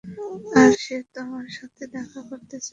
আর 0.59 0.71
সে 0.83 0.95
তোমার 1.15 1.45
সাথেই 1.57 1.87
দেখা 1.95 2.19
করতে 2.29 2.55
চায়। 2.57 2.69